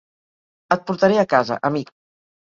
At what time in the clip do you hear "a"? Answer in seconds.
1.23-1.25